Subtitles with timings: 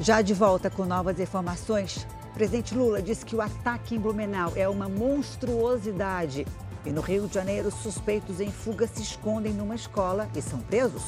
[0.00, 4.50] Já de volta com novas informações, o presidente Lula disse que o ataque em Blumenau
[4.56, 6.46] é uma monstruosidade.
[6.86, 11.02] E no Rio de Janeiro, suspeitos em fuga se escondem numa escola e são presos.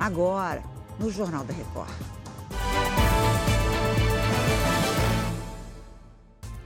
[0.00, 0.64] Agora,
[0.98, 1.92] no Jornal da Record.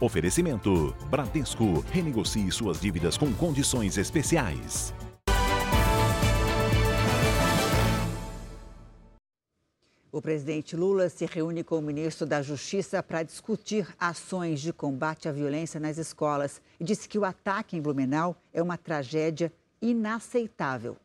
[0.01, 1.84] Oferecimento: Bradesco.
[1.93, 4.95] Renegocie suas dívidas com condições especiais.
[10.11, 15.29] O presidente Lula se reúne com o ministro da Justiça para discutir ações de combate
[15.29, 19.52] à violência nas escolas e disse que o ataque em Blumenau é uma tragédia
[19.83, 20.97] inaceitável.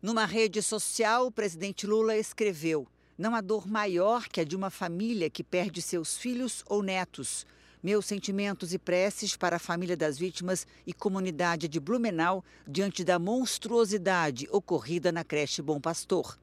[0.00, 2.86] Numa rede social, o presidente Lula escreveu:
[3.18, 7.44] Não há dor maior que a de uma família que perde seus filhos ou netos.
[7.82, 13.18] Meus sentimentos e preces para a família das vítimas e comunidade de Blumenau diante da
[13.18, 16.38] monstruosidade ocorrida na creche Bom Pastor.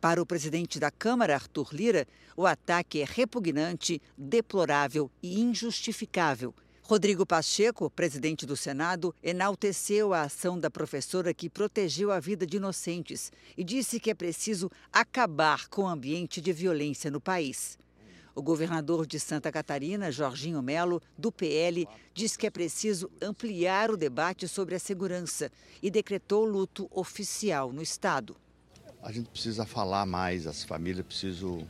[0.00, 6.54] Para o presidente da Câmara, Arthur Lira, o ataque é repugnante, deplorável e injustificável.
[6.82, 12.58] Rodrigo Pacheco, presidente do Senado, enalteceu a ação da professora que protegeu a vida de
[12.58, 17.76] inocentes e disse que é preciso acabar com o ambiente de violência no país.
[18.36, 23.96] O governador de Santa Catarina, Jorginho Melo, do PL, diz que é preciso ampliar o
[23.96, 25.50] debate sobre a segurança
[25.82, 28.36] e decretou luto oficial no estado
[29.02, 31.66] a gente precisa falar mais, as famílias precisam.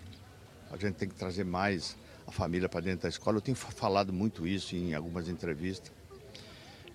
[0.71, 3.39] A gente tem que trazer mais a família para dentro da escola.
[3.39, 5.93] Eu tenho falado muito isso em algumas entrevistas.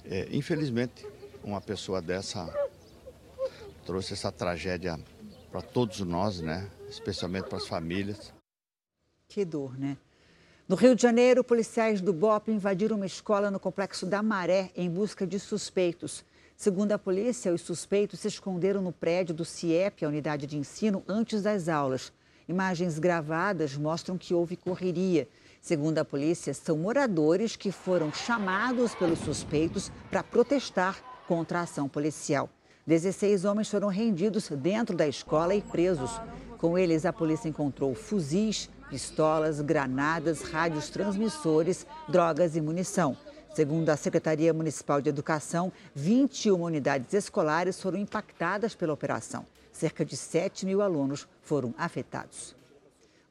[0.05, 1.05] É, infelizmente,
[1.43, 2.51] uma pessoa dessa
[3.85, 4.99] trouxe essa tragédia
[5.51, 6.69] para todos nós, né?
[6.89, 8.33] Especialmente para as famílias.
[9.27, 9.97] Que dor, né?
[10.67, 14.89] No Rio de Janeiro, policiais do BOP invadiram uma escola no complexo da Maré em
[14.89, 16.23] busca de suspeitos.
[16.55, 21.03] Segundo a polícia, os suspeitos se esconderam no prédio do CIEP, a unidade de ensino,
[21.07, 22.13] antes das aulas.
[22.47, 25.27] Imagens gravadas mostram que houve correria.
[25.61, 31.89] Segundo a polícia, são moradores que foram chamados pelos suspeitos para protestar contra a ação
[31.89, 32.49] policial.
[32.85, 36.11] 16 homens foram rendidos dentro da escola e presos.
[36.57, 43.17] Com eles, a polícia encontrou fuzis, pistolas, granadas, rádios transmissores, drogas e munição.
[43.53, 49.45] Segundo a Secretaria Municipal de Educação, 21 unidades escolares foram impactadas pela operação.
[49.71, 52.55] Cerca de 7 mil alunos foram afetados.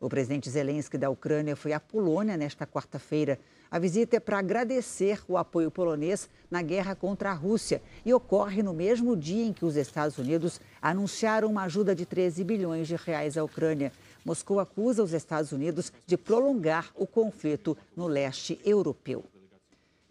[0.01, 3.37] O presidente Zelensky da Ucrânia foi à Polônia nesta quarta-feira.
[3.69, 8.63] A visita é para agradecer o apoio polonês na guerra contra a Rússia e ocorre
[8.63, 12.95] no mesmo dia em que os Estados Unidos anunciaram uma ajuda de 13 bilhões de
[12.95, 13.91] reais à Ucrânia.
[14.25, 19.25] Moscou acusa os Estados Unidos de prolongar o conflito no leste europeu.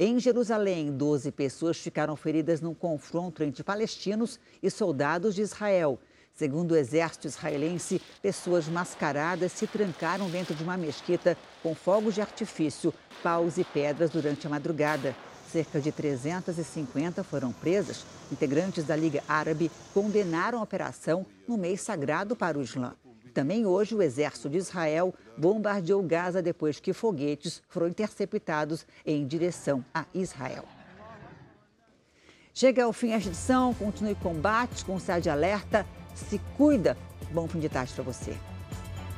[0.04, 6.00] Em Jerusalém, 12 pessoas ficaram feridas num confronto entre palestinos e soldados de Israel.
[6.34, 12.22] Segundo o exército israelense, pessoas mascaradas se trancaram dentro de uma mesquita com fogos de
[12.22, 12.92] artifício,
[13.22, 15.16] paus e pedras durante a madrugada.
[15.52, 18.04] Cerca de 350 foram presas.
[18.32, 22.96] Integrantes da Liga Árabe condenaram a operação no mês sagrado para o Islã.
[23.34, 29.84] Também hoje, o exército de Israel bombardeou Gaza depois que foguetes foram interceptados em direção
[29.94, 30.66] a Israel.
[32.54, 35.86] Chega ao fim esta edição, continue combate com o de alerta.
[36.14, 36.98] Se cuida.
[37.32, 38.51] Bom fim de tarde para você.